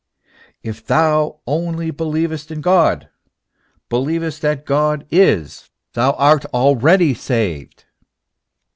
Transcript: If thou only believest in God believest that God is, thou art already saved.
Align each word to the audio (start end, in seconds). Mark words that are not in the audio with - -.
If 0.63 0.83
thou 0.83 1.41
only 1.45 1.91
believest 1.91 2.49
in 2.49 2.59
God 2.61 3.07
believest 3.87 4.41
that 4.41 4.65
God 4.65 5.05
is, 5.11 5.69
thou 5.93 6.13
art 6.13 6.43
already 6.45 7.13
saved. 7.13 7.85